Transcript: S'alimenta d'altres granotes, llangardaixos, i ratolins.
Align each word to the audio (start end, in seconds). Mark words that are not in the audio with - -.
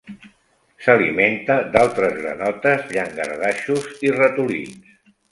S'alimenta 0.83 1.57
d'altres 1.75 2.15
granotes, 2.21 2.87
llangardaixos, 2.95 3.85
i 4.09 4.13
ratolins. 4.15 4.89